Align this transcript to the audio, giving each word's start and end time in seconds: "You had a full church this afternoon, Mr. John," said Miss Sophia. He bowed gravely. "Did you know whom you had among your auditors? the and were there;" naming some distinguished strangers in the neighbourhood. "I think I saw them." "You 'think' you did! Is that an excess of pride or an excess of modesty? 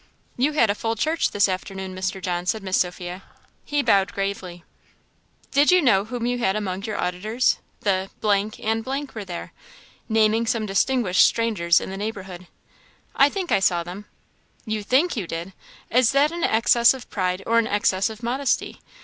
"You 0.35 0.53
had 0.53 0.71
a 0.71 0.73
full 0.73 0.95
church 0.95 1.29
this 1.29 1.47
afternoon, 1.47 1.95
Mr. 1.95 2.19
John," 2.19 2.47
said 2.47 2.63
Miss 2.63 2.77
Sophia. 2.77 3.21
He 3.63 3.83
bowed 3.83 4.13
gravely. 4.13 4.63
"Did 5.51 5.71
you 5.71 5.79
know 5.79 6.05
whom 6.05 6.25
you 6.25 6.39
had 6.39 6.55
among 6.55 6.81
your 6.85 6.99
auditors? 6.99 7.59
the 7.81 8.09
and 8.59 8.85
were 9.13 9.25
there;" 9.25 9.53
naming 10.09 10.47
some 10.47 10.65
distinguished 10.65 11.23
strangers 11.23 11.79
in 11.79 11.91
the 11.91 11.97
neighbourhood. 11.97 12.47
"I 13.15 13.29
think 13.29 13.51
I 13.51 13.59
saw 13.59 13.83
them." 13.83 14.05
"You 14.65 14.81
'think' 14.81 15.15
you 15.15 15.27
did! 15.27 15.53
Is 15.91 16.13
that 16.13 16.31
an 16.31 16.43
excess 16.43 16.95
of 16.95 17.07
pride 17.11 17.43
or 17.45 17.59
an 17.59 17.67
excess 17.67 18.09
of 18.09 18.23
modesty? 18.23 18.79